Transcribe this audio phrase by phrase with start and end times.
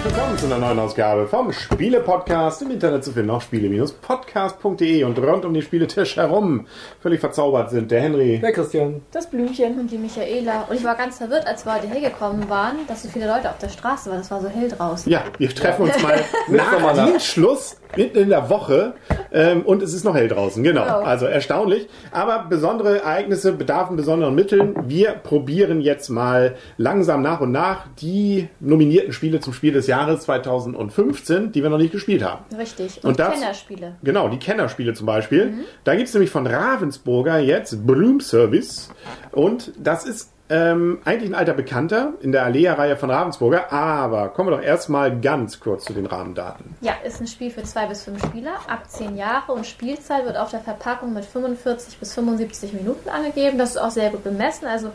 [0.00, 2.62] Herzlich willkommen zu einer neuen Ausgabe vom Spiele-Podcast.
[2.62, 6.66] Im Internet zu finden auf spiele-podcast.de und rund um den Spieletisch herum
[7.02, 8.38] völlig verzaubert sind der Henry.
[8.38, 9.02] Der Christian.
[9.12, 10.62] Das Blümchen und die Michaela.
[10.70, 13.58] Und ich war ganz verwirrt, als wir heute hergekommen waren, dass so viele Leute auf
[13.58, 14.20] der Straße waren.
[14.20, 15.12] Es war so hell draußen.
[15.12, 17.04] Ja, wir treffen uns mal nach.
[17.06, 18.94] Dienstschluss mitten in der Woche
[19.32, 20.62] ähm, und es ist noch hell draußen.
[20.62, 21.00] Genau, Genau.
[21.00, 21.88] also erstaunlich.
[22.12, 24.74] Aber besondere Ereignisse bedarfen besonderen Mitteln.
[24.86, 30.22] Wir probieren jetzt mal langsam nach und nach die nominierten Spiele zum Spiel des Jahres
[30.22, 32.44] 2015, die wir noch nicht gespielt haben.
[32.56, 32.98] Richtig.
[33.02, 33.96] Und Und, das- Kennerspiele.
[34.02, 35.54] Genau, die Kennerspiele zum Beispiel.
[35.84, 38.90] Da gibt es nämlich von Ravensburger jetzt Broom Service.
[39.32, 43.72] Und das ist ähm, eigentlich ein alter Bekannter in der Alea-Reihe von Ravensburger.
[43.72, 46.76] Aber kommen wir doch erstmal ganz kurz zu den Rahmendaten.
[46.80, 50.36] Ja, ist ein Spiel für zwei bis fünf Spieler ab zehn Jahre und Spielzeit wird
[50.36, 53.58] auf der Verpackung mit 45 bis 75 Minuten angegeben.
[53.58, 54.66] Das ist auch sehr gut bemessen.
[54.66, 54.90] Also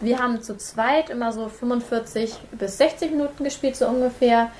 [0.00, 4.50] wir haben zu zweit immer so 45 bis 60 Minuten gespielt, so ungefähr.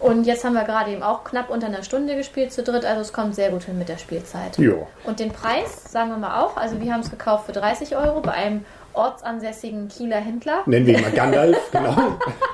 [0.00, 2.84] Und jetzt haben wir gerade eben auch knapp unter einer Stunde gespielt zu dritt.
[2.84, 4.58] Also es kommt sehr gut hin mit der Spielzeit.
[4.58, 4.86] Jo.
[5.04, 6.58] Und den Preis sagen wir mal auch.
[6.58, 10.62] Also wir haben es gekauft für 30 Euro bei einem ortsansässigen Kieler Händler.
[10.66, 11.96] Nennen wir ihn mal Gandalf, genau.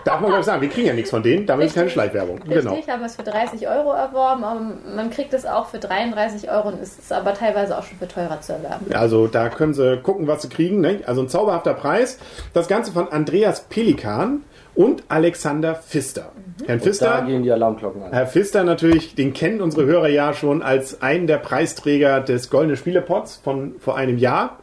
[0.04, 1.90] Darf man glaube ich sagen, wir kriegen ja nichts von denen, damit ist keine.
[1.90, 2.38] Schleichwerbung.
[2.42, 2.76] Richtig, Genau.
[2.88, 4.60] haben wir es für 30 Euro erworben, aber
[4.94, 8.08] man kriegt es auch für 33 Euro und es ist aber teilweise auch schon für
[8.08, 8.86] teurer zu erwerben.
[8.94, 10.80] Also da können sie gucken, was sie kriegen.
[10.80, 11.00] Ne?
[11.06, 12.18] Also ein zauberhafter Preis.
[12.54, 14.42] Das Ganze von Andreas Pelikan
[14.74, 16.30] und Alexander Pfister.
[16.66, 18.12] Herrn Da Pfister, gehen die Alarmglocken an.
[18.12, 22.76] Herr Pfister natürlich, den kennen unsere Hörer ja schon als einen der Preisträger des Goldenen
[22.76, 24.58] Spielepots von vor einem Jahr.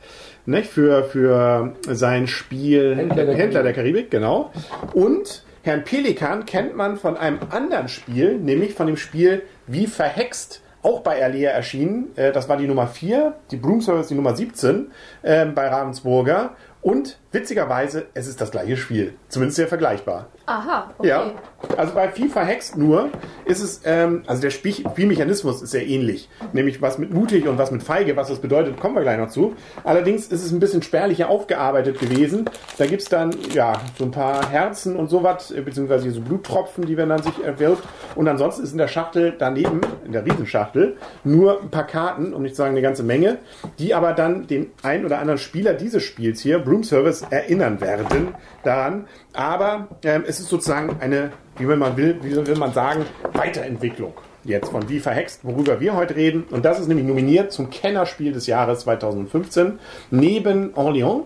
[0.48, 0.72] Nicht?
[0.72, 4.52] Für, für sein Spiel Händler der Händler der Karibik, genau.
[4.94, 10.61] Und Herrn Pelikan kennt man von einem anderen Spiel, nämlich von dem Spiel Wie verhext,
[10.82, 12.16] auch bei Alea erschienen.
[12.16, 14.89] Äh, Das war die Nummer 4, die Broom Service die Nummer 17
[15.26, 16.55] ähm, bei Ravensburger.
[16.82, 19.16] Und witzigerweise, es ist das gleiche Spiel.
[19.27, 20.27] Zumindest sehr vergleichbar.
[20.50, 21.10] Aha, okay.
[21.10, 21.32] Ja,
[21.76, 23.10] also bei FIFA Hext nur
[23.44, 26.30] ist es, ähm, also der Spiel Spielmechanismus ist sehr ähnlich.
[26.54, 29.28] Nämlich was mit mutig und was mit feige, was das bedeutet, kommen wir gleich noch
[29.28, 29.56] zu.
[29.84, 32.50] Allerdings ist es ein bisschen spärlicher aufgearbeitet gewesen.
[32.78, 36.96] Da gibt's dann, ja, so ein paar Herzen und sowas, äh, beziehungsweise so Bluttropfen, die
[36.96, 37.84] werden dann sich erwirbt.
[38.16, 42.42] Und ansonsten ist in der Schachtel daneben, in der Riesenschachtel, nur ein paar Karten, um
[42.44, 43.40] nicht zu sagen eine ganze Menge,
[43.80, 48.34] die aber dann den ein oder anderen Spieler dieses Spiels hier, Broom Service, erinnern werden
[48.64, 49.08] daran.
[49.34, 54.14] Aber ähm, es ist sozusagen eine, wie will man will, wie will man sagen, Weiterentwicklung
[54.48, 56.45] jetzt von Wie verhext, worüber wir heute reden.
[56.49, 61.23] Und das ist nämlich nominiert zum Kennerspiel des Jahres 2015 neben Orléans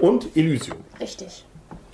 [0.00, 0.78] und Elysium.
[1.00, 1.44] Richtig.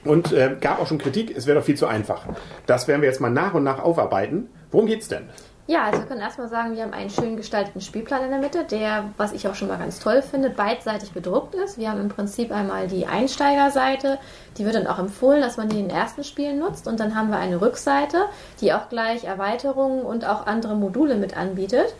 [0.04, 2.26] Und äh, gab auch schon Kritik, es wäre doch viel zu einfach.
[2.66, 4.48] Das werden wir jetzt mal nach und nach aufarbeiten.
[4.70, 5.24] Worum geht's denn?
[5.66, 8.64] Ja, also wir können erstmal sagen, wir haben einen schön gestalteten Spielplan in der Mitte,
[8.64, 11.78] der, was ich auch schon mal ganz toll finde, beidseitig bedruckt ist.
[11.78, 14.18] Wir haben im Prinzip einmal die Einsteigerseite,
[14.58, 16.86] die wird dann auch empfohlen, dass man die in den ersten Spielen nutzt.
[16.86, 18.26] Und dann haben wir eine Rückseite,
[18.60, 21.94] die auch gleich Erweiterungen und auch andere Module mit anbietet.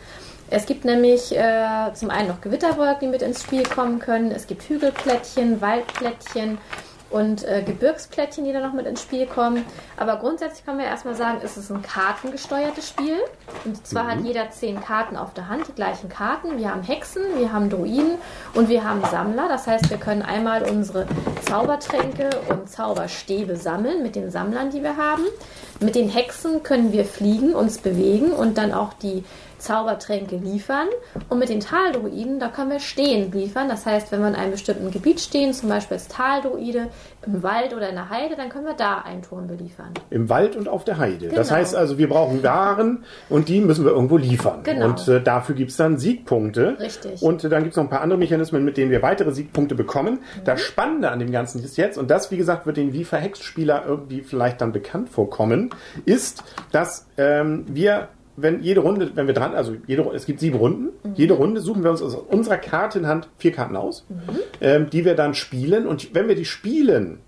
[0.51, 4.29] Es gibt nämlich äh, zum einen noch Gewitterwolken, die mit ins Spiel kommen können.
[4.29, 6.59] Es gibt Hügelplättchen, Waldplättchen
[7.09, 9.65] und äh, Gebirgsplättchen, die da noch mit ins Spiel kommen.
[9.97, 13.17] Aber grundsätzlich können wir erstmal sagen, es ist ein kartengesteuertes Spiel.
[13.63, 16.57] Und zwar hat jeder zehn Karten auf der Hand, die gleichen Karten.
[16.57, 18.17] Wir haben Hexen, wir haben Druiden
[18.53, 19.47] und wir haben Sammler.
[19.47, 21.07] Das heißt, wir können einmal unsere
[21.45, 25.23] Zaubertränke und Zauberstäbe sammeln mit den Sammlern, die wir haben.
[25.79, 29.23] Mit den Hexen können wir fliegen, uns bewegen und dann auch die
[29.57, 30.87] Zaubertränke liefern.
[31.29, 33.67] Und mit den Taldruiden, da können wir stehend liefern.
[33.67, 36.87] Das heißt, wenn wir in einem bestimmten Gebiet stehen, zum Beispiel als Taldruide
[37.25, 39.89] im Wald oder in der Heide, dann können wir da einen Turm beliefern.
[40.11, 41.29] Im Wald und auf der Heide.
[41.29, 41.59] Das Genau.
[41.59, 44.59] heißt also, wir brauchen Waren und die müssen wir irgendwo liefern.
[44.63, 44.87] Genau.
[44.87, 46.77] Und äh, dafür gibt's dann Siegpunkte.
[46.79, 47.21] Richtig.
[47.23, 50.15] Und äh, dann gibt's noch ein paar andere Mechanismen, mit denen wir weitere Siegpunkte bekommen.
[50.15, 50.43] Mhm.
[50.45, 53.43] Das Spannende an dem Ganzen ist jetzt, und das, wie gesagt, wird den wie verhext
[53.43, 55.64] Spieler irgendwie vielleicht dann bekannt vorkommen,
[56.05, 60.57] ist, dass ähm, wir wenn jede Runde, wenn wir dran, also jede, es gibt sieben
[60.57, 61.13] Runden, Mhm.
[61.15, 64.15] jede Runde suchen wir uns aus unserer Karte in Hand vier Karten aus, Mhm.
[64.59, 65.87] ähm, die wir dann spielen.
[65.87, 67.19] Und wenn wir die spielen,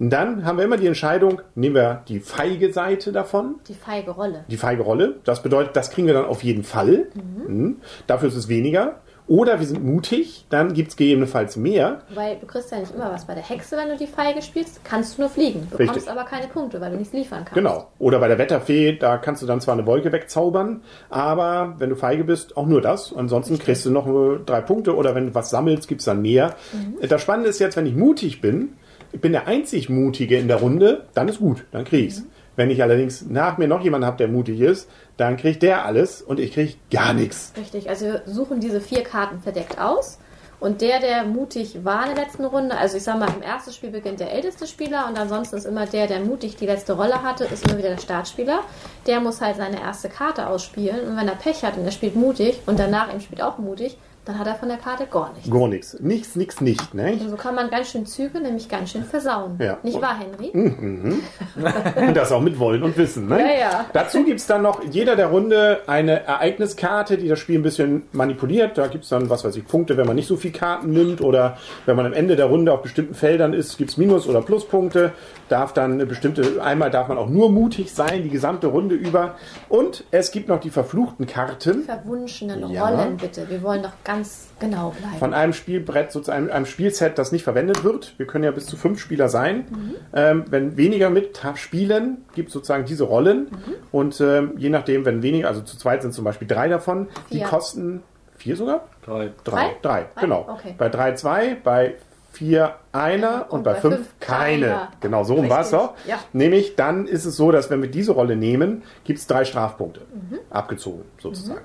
[0.00, 4.44] dann haben wir immer die Entscheidung, nehmen wir die feige Seite davon, Die feige Rolle.
[4.50, 5.20] die feige Rolle.
[5.22, 7.06] Das bedeutet, das kriegen wir dann auf jeden Fall.
[7.46, 7.76] Mhm.
[8.08, 8.96] Dafür ist es weniger.
[9.28, 12.02] Oder wir sind mutig, dann gibt es gegebenenfalls mehr.
[12.14, 13.26] Weil du kriegst ja nicht immer was.
[13.26, 15.66] Bei der Hexe, wenn du die Feige spielst, kannst du nur fliegen.
[15.70, 16.12] Du bekommst Richtig.
[16.12, 17.54] aber keine Punkte, weil du nichts liefern kannst.
[17.54, 17.88] Genau.
[17.98, 21.96] Oder bei der Wetterfee, da kannst du dann zwar eine Wolke wegzaubern, aber wenn du
[21.96, 23.12] feige bist, auch nur das.
[23.16, 26.54] Ansonsten kriegst du noch nur drei Punkte oder wenn du was sammelst, gibt's dann mehr.
[27.00, 28.74] Das Spannende ist jetzt, wenn ich mutig bin,
[29.12, 32.22] ich bin der einzig Mutige in der Runde, dann ist gut, dann krieg ich's.
[32.56, 36.22] Wenn ich allerdings nach mir noch jemanden habe, der mutig ist, dann kriegt der alles
[36.22, 37.52] und ich krieg gar nichts.
[37.56, 40.18] Richtig, also wir suchen diese vier Karten verdeckt aus.
[40.58, 43.72] Und der, der mutig war in der letzten Runde, also ich sag mal, im ersten
[43.72, 47.22] Spiel beginnt der älteste Spieler und ansonsten ist immer der, der mutig die letzte Rolle
[47.22, 48.60] hatte, ist immer wieder der Startspieler.
[49.06, 52.16] Der muss halt seine erste Karte ausspielen und wenn er Pech hat und er spielt
[52.16, 55.48] mutig und danach ihm spielt auch mutig, dann hat er von der Karte gar nichts.
[55.48, 55.96] Gar nichts.
[56.00, 56.94] Nichts, nichts, nicht.
[56.94, 57.12] Ne?
[57.12, 59.56] Und so kann man ganz schön Züge, nämlich ganz schön versauen.
[59.60, 59.78] Ja.
[59.84, 60.50] Nicht wahr, Henry?
[60.50, 63.28] Und das auch mit Wollen und Wissen.
[63.28, 63.38] Ne?
[63.38, 63.86] Ja, ja.
[63.92, 68.76] Dazu gibt's dann noch jeder der Runde eine Ereigniskarte, die das Spiel ein bisschen manipuliert.
[68.76, 71.56] Da gibt's dann, was weiß ich, Punkte, wenn man nicht so viel Karten nimmt oder
[71.86, 75.12] wenn man am Ende der Runde auf bestimmten Feldern ist, gibt's Minus- oder Pluspunkte.
[75.48, 79.36] Darf dann eine bestimmte, einmal darf man auch nur mutig sein, die gesamte Runde über.
[79.68, 81.84] Und es gibt noch die verfluchten Karten.
[81.84, 82.88] Verwunschenen Ja.
[82.88, 83.48] Rollen, bitte.
[83.48, 84.15] Wir wollen doch ganz
[84.58, 85.18] genau bleiben.
[85.18, 88.14] von einem Spielbrett, sozusagen einem Spielset, das nicht verwendet wird.
[88.18, 89.66] Wir können ja bis zu fünf Spieler sein.
[90.14, 93.48] Ähm, wenn weniger mit spielen, gibt es sozusagen diese Rollen.
[93.92, 97.38] Und ähm, je nachdem, wenn weniger, also zu zweit sind zum Beispiel drei davon, die
[97.38, 97.46] Vier.
[97.46, 98.02] kosten
[98.36, 98.84] vier sogar?
[99.04, 99.30] Drei.
[99.44, 99.52] Drei.
[99.52, 99.76] Drei?
[99.82, 100.20] Drei, Drei?
[100.20, 100.46] genau.
[100.48, 100.74] Okay.
[100.76, 101.94] Bei drei zwei, bei
[102.32, 104.66] vier einer und, bei, fünf, keine.
[104.66, 104.88] keiner.
[105.00, 105.94] Genau, so rum war es doch.
[106.06, 106.18] ja.
[106.34, 110.02] Nämlich dann ist es so, dass wenn wir diese Rolle nehmen, gibt es drei Strafpunkte.
[110.12, 110.38] Mhm.
[110.50, 111.60] Abgezogen, sozusagen.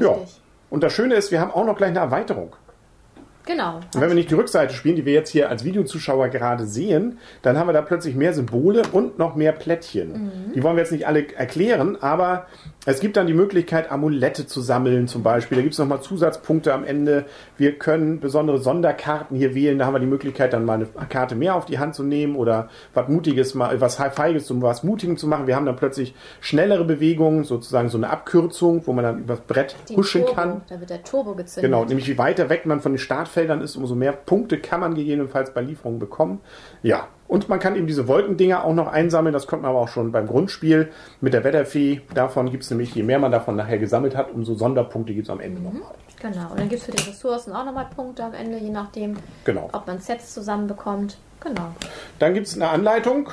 [0.00, 0.16] Ja.
[0.70, 2.54] Und das Schöne ist, wir haben auch noch gleich eine Erweiterung.
[3.48, 3.76] Genau.
[3.76, 7.18] Und wenn wir nicht die Rückseite spielen, die wir jetzt hier als Videozuschauer gerade sehen,
[7.40, 10.52] dann haben wir da plötzlich mehr Symbole und noch mehr Plättchen.
[10.54, 12.46] Die wollen wir jetzt nicht alle erklären, aber
[12.84, 15.56] es gibt dann die Möglichkeit, Amulette zu sammeln zum Beispiel.
[15.56, 17.24] Da gibt es nochmal Zusatzpunkte am Ende.
[17.56, 19.78] Wir können besondere Sonderkarten hier wählen.
[19.78, 22.36] Da haben wir die Möglichkeit, dann mal eine Karte mehr auf die Hand zu nehmen
[22.36, 25.46] oder was Mutiges, mal was Feiges, um was Mutigen zu machen.
[25.46, 29.74] Wir haben dann plötzlich schnellere Bewegungen, sozusagen so eine Abkürzung, wo man dann übers Brett
[29.88, 30.60] Den huschen Turbo, kann.
[30.68, 31.70] Da wird der Turbo gezündet.
[31.70, 34.94] Genau, nämlich wie weiter weg man von den Startfeldern ist, umso mehr Punkte kann man
[34.94, 36.40] gegebenenfalls bei Lieferungen bekommen.
[36.82, 39.32] Ja, und man kann eben diese Wolkendinger auch noch einsammeln.
[39.32, 40.90] Das kommt man aber auch schon beim Grundspiel
[41.20, 42.00] mit der Wetterfee.
[42.14, 45.30] Davon gibt es nämlich, je mehr man davon nachher gesammelt hat, umso Sonderpunkte gibt es
[45.30, 45.92] am Ende nochmal.
[46.20, 46.50] Genau.
[46.50, 49.68] Und dann gibt es für die Ressourcen auch nochmal Punkte am Ende, je nachdem, Genau.
[49.72, 51.18] ob man Sets zusammenbekommt.
[51.40, 51.72] Genau.
[52.18, 53.28] Dann gibt es eine Anleitung.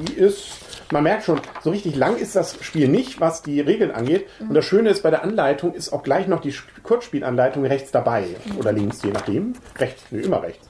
[0.00, 0.52] Die ist,
[0.92, 4.26] man merkt schon, so richtig lang ist das Spiel nicht, was die Regeln angeht.
[4.40, 8.24] Und das Schöne ist, bei der Anleitung ist auch gleich noch die Kurzspielanleitung rechts dabei.
[8.58, 9.54] Oder links, je nachdem.
[9.78, 10.68] Rechts, nee, immer rechts.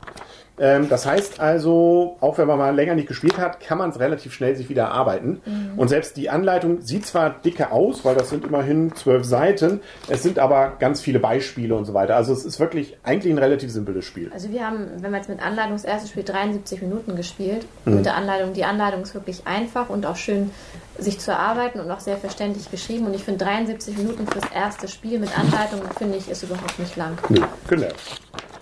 [0.60, 3.98] Ähm, das heißt also, auch wenn man mal länger nicht gespielt hat, kann man es
[3.98, 5.40] relativ schnell sich wieder erarbeiten.
[5.76, 10.22] Und selbst die Anleitung sieht zwar dicke aus, weil das sind immerhin zwölf Seiten, es
[10.22, 12.16] sind aber ganz viele Beispiele und so weiter.
[12.16, 14.30] Also es ist wirklich eigentlich ein relativ simples Spiel.
[14.32, 17.96] Also wir haben, wenn wir jetzt mit Anleitung das erste Spiel 73 Minuten gespielt, Mhm.
[17.96, 18.52] mit der Anleitung.
[18.52, 20.50] Die Anleitung ist wirklich einfach und auch schön
[20.98, 23.06] sich zu erarbeiten und auch sehr verständlich geschrieben.
[23.06, 26.96] Und ich finde 73 Minuten fürs erste Spiel mit Anleitung, finde ich, ist überhaupt nicht
[26.96, 27.16] lang.
[27.30, 27.86] Nö, genau.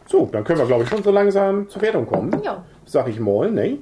[0.08, 2.40] So, dann können wir, glaube ich, schon so langsam zur Wertung kommen.
[2.42, 2.64] Ja.
[2.86, 3.76] Sag ich mal, ne?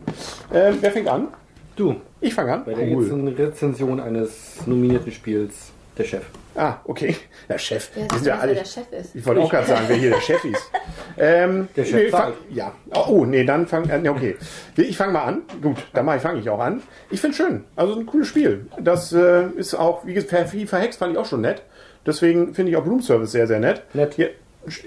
[0.53, 1.29] Ähm, wer fängt an?
[1.77, 2.65] Du, Ich fange an.
[2.65, 3.03] bei der Cool.
[3.05, 6.25] letzten Rezension eines nominierten Spiels, der Chef.
[6.57, 7.15] Ah, okay.
[7.49, 7.91] Der Chef.
[7.95, 8.55] Wer, Wir sind ja alle.
[8.55, 9.15] der Chef ist.
[9.15, 10.71] Ich wollte auch gerade sagen, wer hier der Chef ist.
[11.19, 12.33] Ähm, Der Chef nee, fang.
[12.51, 12.73] Ja.
[12.95, 13.89] Oh, oh, nee, dann fang.
[13.89, 14.37] Äh, nee, okay.
[14.77, 15.43] Ich fange mal an.
[15.63, 16.83] Gut, dann fange ich auch an.
[17.11, 17.65] Ich finde schön.
[17.75, 18.67] Also ein cooles Spiel.
[18.79, 21.63] Das äh, ist auch, wie gesagt, verhext fand ich auch schon nett.
[22.05, 23.83] Deswegen finde ich auch Bloom Service sehr, sehr nett.
[23.95, 24.15] Nett.
[24.15, 24.31] Hier,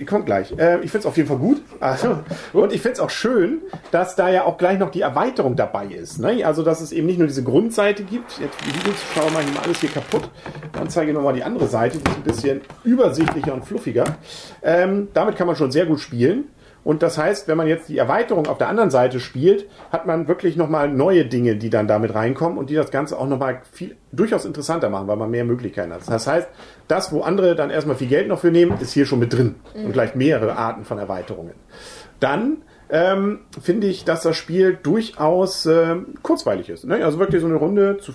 [0.05, 0.51] kommt gleich.
[0.57, 1.61] Äh, ich finde es auf jeden Fall gut.
[1.79, 2.19] Also,
[2.53, 3.61] und ich finde es auch schön,
[3.91, 6.19] dass da ja auch gleich noch die Erweiterung dabei ist.
[6.19, 6.43] Ne?
[6.45, 8.39] Also, dass es eben nicht nur diese Grundseite gibt.
[8.39, 10.29] Jetzt Videozuschauer machen mal alles hier kaputt.
[10.73, 14.05] Dann zeige ich nochmal die andere Seite, die ist ein bisschen übersichtlicher und fluffiger.
[14.61, 16.45] Ähm, damit kann man schon sehr gut spielen.
[16.83, 20.27] Und das heißt, wenn man jetzt die Erweiterung auf der anderen Seite spielt, hat man
[20.27, 23.97] wirklich nochmal neue Dinge, die dann damit reinkommen und die das Ganze auch nochmal viel,
[24.11, 26.01] durchaus interessanter machen, weil man mehr Möglichkeiten hat.
[26.07, 26.47] Das heißt,
[26.87, 29.55] das, wo andere dann erstmal viel Geld noch für nehmen, ist hier schon mit drin.
[29.73, 31.53] Und gleich mehrere Arten von Erweiterungen.
[32.19, 32.57] Dann
[32.89, 36.85] ähm, finde ich, dass das Spiel durchaus ähm, kurzweilig ist.
[36.85, 37.03] Ne?
[37.05, 38.13] Also wirklich so eine Runde, zu,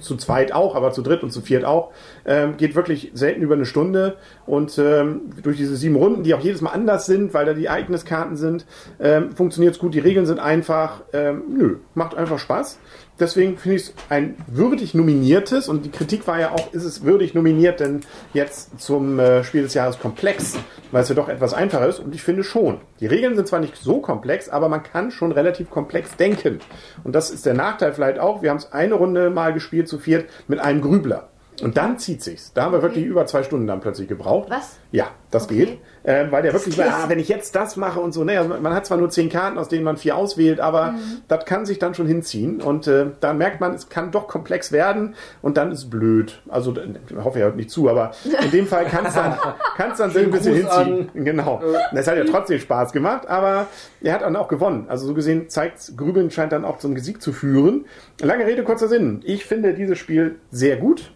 [0.00, 1.92] zu zweit auch, aber zu dritt und zu viert auch,
[2.24, 4.16] ähm, geht wirklich selten über eine Stunde.
[4.44, 7.66] Und ähm, durch diese sieben Runden, die auch jedes Mal anders sind, weil da die
[7.66, 8.66] Ereigniskarten sind,
[8.98, 9.94] ähm, funktioniert es gut.
[9.94, 11.02] Die Regeln sind einfach.
[11.12, 12.78] Ähm, nö, macht einfach Spaß.
[13.18, 17.02] Deswegen finde ich es ein würdig nominiertes und die Kritik war ja auch, ist es
[17.02, 18.00] würdig nominiert denn
[18.34, 20.58] jetzt zum äh, Spiel des Jahres komplex,
[20.92, 22.80] weil es ja doch etwas einfacher ist und ich finde schon.
[23.00, 26.60] Die Regeln sind zwar nicht so komplex, aber man kann schon relativ komplex denken.
[27.04, 28.42] Und das ist der Nachteil vielleicht auch.
[28.42, 31.28] Wir haben es eine Runde mal gespielt zu viert mit einem Grübler.
[31.62, 32.52] Und dann zieht sich's.
[32.52, 34.50] Da haben wir wirklich über zwei Stunden dann plötzlich gebraucht.
[34.50, 34.76] Was?
[34.92, 35.66] Ja, das Okay.
[35.66, 35.78] geht.
[36.04, 36.86] Ähm, weil der wirklich, geht.
[36.86, 39.28] ah, wenn ich jetzt das mache und so, ne, also man hat zwar nur zehn
[39.28, 40.98] Karten, aus denen man vier auswählt, aber Mhm.
[41.28, 42.60] das kann sich dann schon hinziehen.
[42.62, 46.40] Und äh, da merkt man, es kann doch komplex werden und dann ist blöd.
[46.48, 48.12] Also äh, ich hoffe ja nicht zu, aber
[48.44, 49.36] in dem Fall kann es dann,
[49.76, 51.24] kann's dann so ein bisschen Gruß hinziehen.
[51.24, 51.60] Genau.
[51.92, 53.66] Das hat ja trotzdem Spaß gemacht, aber
[54.00, 54.86] er hat dann auch gewonnen.
[54.88, 57.86] Also so gesehen zeigt, Grübeln scheint dann auch zum Sieg zu führen.
[58.20, 59.22] Lange Rede, kurzer Sinn.
[59.24, 61.10] Ich finde dieses Spiel sehr gut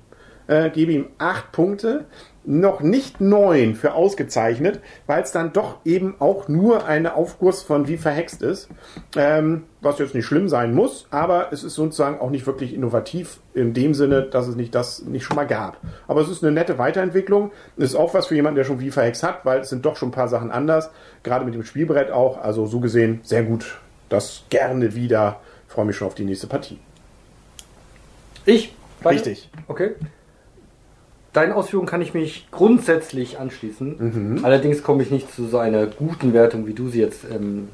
[0.50, 2.04] äh, gebe ihm acht Punkte.
[2.42, 7.86] Noch nicht neun für ausgezeichnet, weil es dann doch eben auch nur eine Aufguss von
[7.86, 8.70] wie verhext ist.
[9.14, 13.40] Ähm, was jetzt nicht schlimm sein muss, aber es ist sozusagen auch nicht wirklich innovativ
[13.52, 15.76] in dem Sinne, dass es nicht das nicht schon mal gab.
[16.08, 17.52] Aber es ist eine nette Weiterentwicklung.
[17.76, 20.08] Ist auch was für jemanden, der schon wie verhext hat, weil es sind doch schon
[20.08, 20.90] ein paar Sachen anders.
[21.22, 22.42] Gerade mit dem Spielbrett auch.
[22.42, 23.78] Also so gesehen sehr gut.
[24.08, 25.40] Das gerne wieder.
[25.68, 26.78] Freue mich schon auf die nächste Partie.
[28.46, 28.74] Ich?
[29.02, 29.16] Weiter?
[29.16, 29.50] Richtig.
[29.68, 29.90] Okay.
[31.32, 34.40] Deinen Ausführungen kann ich mich grundsätzlich anschließen.
[34.42, 37.68] Allerdings komme ich nicht zu so einer guten Wertung, wie du sie jetzt ähm,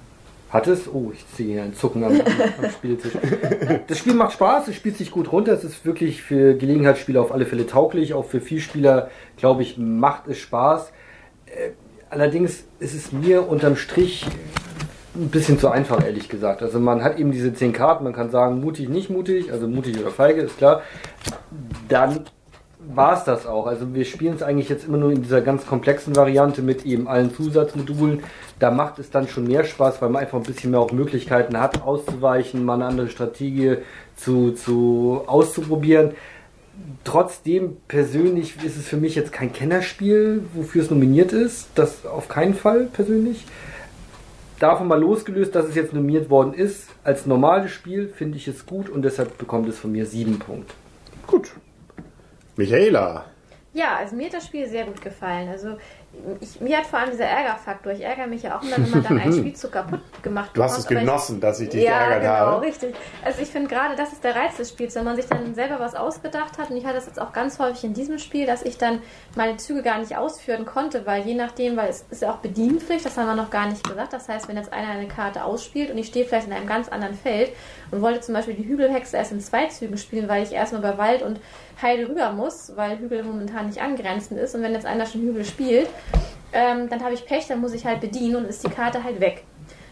[0.51, 0.89] hattest.
[0.93, 3.13] Oh, ich sehe hier ein Zucken am, am Spieltisch.
[3.87, 5.53] Das Spiel macht Spaß, es spielt sich gut runter.
[5.53, 8.13] Es ist wirklich für Gelegenheitsspieler auf alle Fälle tauglich.
[8.13, 10.93] Auch für Vielspieler, glaube ich, macht es Spaß.
[11.47, 11.71] Äh,
[12.11, 14.27] allerdings ist es mir unterm Strich
[15.15, 16.63] ein bisschen zu einfach, ehrlich gesagt.
[16.63, 19.99] Also man hat eben diese zehn Karten, man kann sagen, mutig, nicht mutig, also mutig
[19.99, 20.83] oder feige, ist klar.
[21.89, 22.27] Dann
[22.95, 23.67] war es das auch.
[23.67, 27.09] Also wir spielen es eigentlich jetzt immer nur in dieser ganz komplexen Variante mit eben
[27.09, 28.23] allen Zusatzmodulen.
[28.59, 31.59] Da macht es dann schon mehr Spaß, weil man einfach ein bisschen mehr auch Möglichkeiten
[31.59, 33.79] hat, auszuweichen, mal eine andere Strategie
[34.17, 36.13] zu, zu auszuprobieren.
[37.05, 41.69] Trotzdem persönlich ist es für mich jetzt kein Kennerspiel, wofür es nominiert ist.
[41.75, 43.47] Das auf keinen Fall persönlich.
[44.59, 48.65] Davon mal losgelöst, dass es jetzt nominiert worden ist, als normales Spiel finde ich es
[48.65, 50.73] gut und deshalb bekommt es von mir sieben Punkte.
[51.27, 51.53] Gut.
[52.57, 53.25] Michaela.
[53.73, 55.49] Ja, also mir hat das Spiel sehr gut gefallen.
[55.49, 55.77] Also
[56.41, 57.93] ich, mir hat vor allem dieser Ärgerfaktor.
[57.93, 60.79] Ich ärgere mich ja auch immer, wenn man dann einen Spielzug kaputt gemacht Du hast
[60.79, 62.67] es aber ich- genossen, dass ich dich ja, geärgert genau, habe.
[62.67, 62.95] richtig.
[63.23, 65.79] Also ich finde gerade, das ist der Reiz des Spiels, wenn man sich dann selber
[65.79, 66.71] was ausgedacht hat.
[66.71, 69.03] Und ich hatte es jetzt auch ganz häufig in diesem Spiel, dass ich dann
[69.37, 73.05] meine Züge gar nicht ausführen konnte, weil je nachdem, weil es ist ja auch Bedienpflicht,
[73.05, 74.13] das haben wir noch gar nicht gesagt.
[74.15, 76.89] Das heißt, wenn jetzt einer eine Karte ausspielt und ich stehe vielleicht in einem ganz
[76.89, 77.51] anderen Feld
[77.91, 80.97] und wollte zum Beispiel die Hügelhexe erst in zwei Zügen spielen, weil ich erstmal bei
[80.97, 81.41] Wald und
[81.83, 84.55] Heide rüber muss, weil Hügel momentan nicht angrenzend ist.
[84.55, 85.91] Und wenn jetzt einer schon Hügel spielt,
[86.53, 89.21] ähm, dann habe ich Pech, dann muss ich halt bedienen und ist die Karte halt
[89.21, 89.45] weg.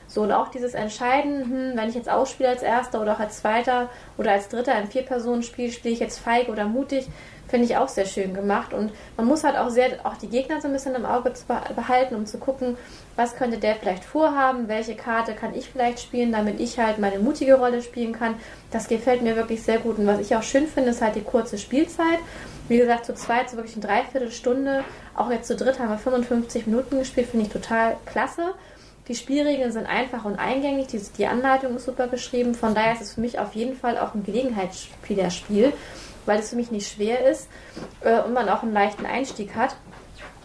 [0.06, 3.38] So, und auch dieses Entscheiden, hm, wenn ich jetzt ausspiele als Erster oder auch als
[3.38, 7.08] Zweiter oder als Dritter im Vier-Personen-Spiel, spiele ich jetzt feig oder mutig,
[7.54, 8.74] finde ich auch sehr schön gemacht.
[8.74, 11.32] Und man muss halt auch sehr auch die Gegner so ein bisschen im Auge
[11.76, 12.76] behalten, um zu gucken,
[13.14, 17.20] was könnte der vielleicht vorhaben, welche Karte kann ich vielleicht spielen, damit ich halt meine
[17.20, 18.34] mutige Rolle spielen kann.
[18.72, 19.98] Das gefällt mir wirklich sehr gut.
[19.98, 22.18] Und was ich auch schön finde, ist halt die kurze Spielzeit.
[22.66, 24.82] Wie gesagt, zu zweit so wirklich eine Dreiviertelstunde.
[25.14, 28.52] Auch jetzt zu dritt haben wir 55 Minuten gespielt, finde ich total klasse.
[29.06, 32.56] Die Spielregeln sind einfach und eingängig, die, die Anleitung ist super geschrieben.
[32.56, 35.72] Von daher ist es für mich auf jeden Fall auch ein Gelegenheitsspielerspiel,
[36.26, 37.48] weil es für mich nicht schwer ist
[38.02, 39.76] äh, und man auch einen leichten Einstieg hat.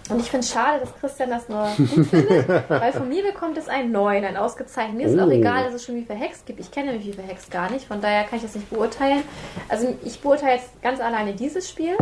[0.10, 3.60] Und ich finde es schade, dass Christian das nur gut findet, weil von mir bekommt
[3.60, 4.98] es einen neuen, einen ausgezeichneten.
[4.98, 5.40] Mir ist auch Oh.
[5.40, 6.60] egal, dass es schon wie verhext gibt.
[6.60, 9.22] Ich kenne mich wie verhext gar nicht, von daher kann ich das nicht beurteilen.
[9.68, 11.96] Also ich beurteile jetzt ganz alleine dieses Spiel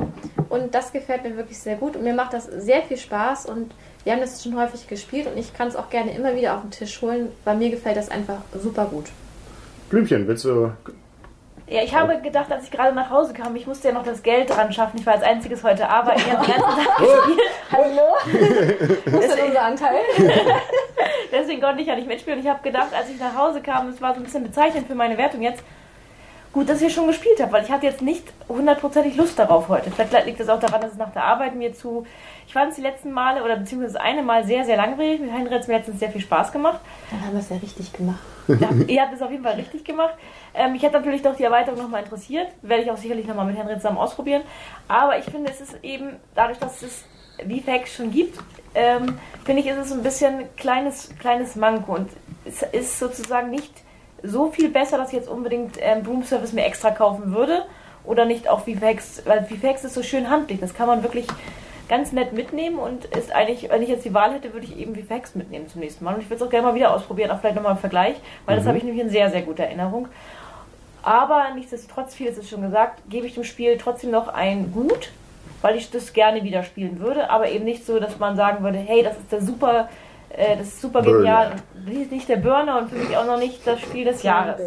[0.48, 3.74] und das gefällt mir wirklich sehr gut und mir macht das sehr viel Spaß und
[4.06, 6.62] wir haben das schon häufig gespielt und ich kann es auch gerne immer wieder auf
[6.62, 9.08] den Tisch holen, weil mir gefällt das einfach super gut.
[9.90, 10.72] Blümchen, willst du.
[11.70, 14.24] Ja, ich habe gedacht, als ich gerade nach Hause kam, ich musste ja noch das
[14.24, 14.98] Geld dran schaffen.
[15.00, 16.22] Ich war als einziges heute arbeiten.
[16.22, 17.42] Ich habe den ganzen Tag gespielt.
[17.70, 18.16] Hallo?
[19.06, 20.00] Wo ist denn unser Anteil?
[21.32, 22.40] Deswegen konnte ich ja nicht mitspielen.
[22.40, 24.88] Und ich habe gedacht, als ich nach Hause kam, es war so ein bisschen bezeichnend
[24.88, 25.62] für meine Wertung jetzt,
[26.54, 29.92] gut, dass ich schon gespielt habe, weil ich hatte jetzt nicht hundertprozentig Lust darauf heute.
[29.92, 32.06] Vielleicht liegt es auch daran, dass es nach der Arbeit mir zu...
[32.48, 35.20] Ich fand es die letzten Male, oder beziehungsweise das eine Mal sehr, sehr langweilig.
[35.20, 36.80] Mit Heinrich hat es mir letztens sehr viel Spaß gemacht.
[37.12, 38.20] Dann haben wir es ja richtig gemacht.
[38.48, 40.16] Ja, ihr habt es auf jeden Fall richtig gemacht.
[40.54, 42.48] Ähm, mich hat natürlich doch die Erweiterung nochmal interessiert.
[42.62, 44.44] Werde ich auch sicherlich nochmal mit Henry zusammen ausprobieren.
[44.88, 47.04] Aber ich finde, es ist eben, dadurch, dass es
[47.38, 48.40] VFX schon gibt,
[48.74, 51.96] ähm, finde ich, ist es ein bisschen kleines, kleines Manko.
[51.96, 52.10] Und
[52.46, 53.74] es ist sozusagen nicht
[54.24, 57.64] so viel besser, dass ich jetzt unbedingt ähm, Broom Service mir extra kaufen würde.
[58.04, 60.62] Oder nicht auch VFX, weil VFX ist so schön handlich.
[60.62, 61.28] Das kann man wirklich
[61.90, 64.96] ganz nett mitnehmen und ist eigentlich, wenn ich jetzt die Wahl hätte, würde ich eben
[64.96, 66.16] VFX mitnehmen zum nächsten Mal.
[66.16, 68.58] Und ich würde es auch gerne mal wieder ausprobieren, auch vielleicht nochmal im Vergleich, weil
[68.58, 70.08] das habe ich nämlich in sehr, sehr guter Erinnerung.
[71.04, 75.12] Aber nichtsdestotrotz, vieles ist schon gesagt, gebe ich dem Spiel trotzdem noch ein Gut,
[75.62, 78.78] weil ich das gerne wieder spielen würde, aber eben nicht so, dass man sagen würde,
[78.78, 79.90] hey, das ist der super,
[80.30, 81.18] äh, das ist super Burner.
[81.18, 81.56] genial.
[81.86, 84.62] Und nicht der Burner und für mich auch noch nicht das Spiel des Jahres.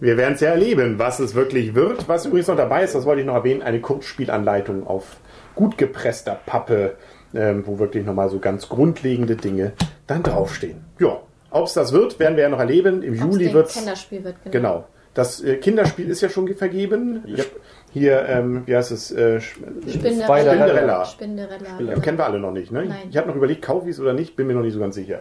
[0.00, 2.08] Wir werden es ja erleben, was es wirklich wird.
[2.08, 5.16] Was übrigens noch dabei ist, das wollte ich noch erwähnen, eine Kurzspielanleitung auf
[5.54, 6.96] gut gepresster Pappe,
[7.34, 9.72] ähm, wo wirklich nochmal so ganz grundlegende Dinge
[10.06, 10.84] dann draufstehen.
[11.00, 11.20] Ja,
[11.50, 13.02] ob es das wird, werden wir ja noch erleben.
[13.02, 14.52] Im Juli Ob's wird ein Kinderspiel wird, genau.
[14.52, 14.84] Genau.
[15.14, 17.24] Das äh, Kinderspiel ist ja schon vergeben.
[17.92, 19.10] Hier, ähm, wie heißt es?
[19.10, 21.04] Äh, Spinderella.
[21.04, 21.80] Spinderella.
[21.80, 22.84] ja, kennen wir alle noch nicht, ne?
[22.84, 23.08] Nein.
[23.10, 24.94] Ich habe noch überlegt, kaufe ich es oder nicht, bin mir noch nicht so ganz
[24.94, 25.20] sicher.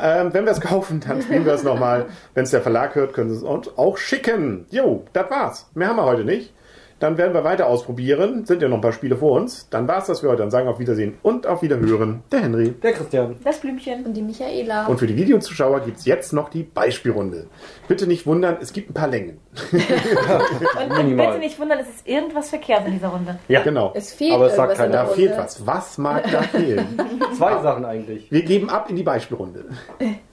[0.00, 2.06] Ähm, wenn wir es kaufen, dann spielen wir es nochmal.
[2.34, 4.66] Wenn es der Verlag hört, können sie es uns auch schicken.
[4.70, 5.70] Jo, das war's.
[5.74, 6.52] Mehr haben wir heute nicht.
[7.02, 8.44] Dann werden wir weiter ausprobieren.
[8.44, 9.68] Sind ja noch ein paar Spiele vor uns.
[9.70, 10.42] Dann war's das für heute.
[10.42, 12.22] Dann sagen auf Wiedersehen und auf Wiederhören.
[12.30, 12.74] Der Henry.
[12.80, 13.34] Der Christian.
[13.42, 14.06] Das Blümchen.
[14.06, 14.86] Und die Michaela.
[14.86, 17.48] Und für die Videozuschauer gibt's jetzt noch die Beispielrunde.
[17.88, 19.38] Bitte nicht wundern, es gibt ein paar Längen.
[19.52, 21.26] Und, und Minimal.
[21.26, 23.38] bitte nicht wundern, es ist irgendwas verkehrt in dieser Runde.
[23.48, 23.92] Ja, Genau.
[23.94, 24.92] es fehlt Aber es sagt keiner.
[24.92, 25.14] Da Runde.
[25.14, 25.66] fehlt was.
[25.66, 26.98] Was mag da fehlen?
[27.36, 28.30] zwei Sachen eigentlich.
[28.32, 29.64] Wir geben ab in die Beispielrunde.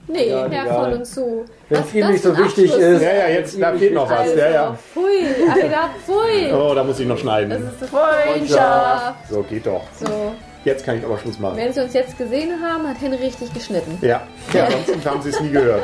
[0.08, 0.84] Nee, Ja, Herr egal.
[0.92, 1.46] von und zu.
[1.68, 3.02] Wenn's Was ihm das nicht so wichtig Abschluss ist.
[3.02, 4.20] Ja, ja, jetzt, da fehlt noch was.
[4.20, 4.74] Also, Ja, ja.
[4.94, 6.54] Pfui, ach ja, pfui.
[6.54, 7.52] Oh, da muss ich noch Das schneiden.
[7.82, 9.16] ist Freundschaft.
[9.30, 9.84] So, geht doch.
[10.00, 10.32] So,
[10.66, 11.58] Jetzt kann ich aber Schluss machen.
[11.58, 13.98] wenn Sie uns jetzt gesehen haben, hat Henry richtig geschnitten.
[14.02, 14.22] Ja,
[14.54, 15.84] ja sonst haben Sie es nie gehört.